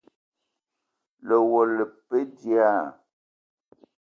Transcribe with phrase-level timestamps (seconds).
[1.27, 2.89] Lewela le pe dilaah?